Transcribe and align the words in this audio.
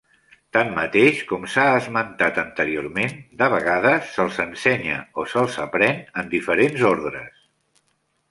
Tanmateix, 0.55 1.17
com 1.31 1.43
s'ha 1.55 1.65
esmentat 1.81 2.39
anteriorment, 2.43 3.11
de 3.41 3.49
vegades 3.55 4.09
se'ls 4.15 4.41
ensenya 4.47 4.97
o 5.21 5.25
se'ls 5.35 5.59
aprèn 5.67 6.03
en 6.23 6.33
diferents 6.35 6.87
ordres. 6.93 7.45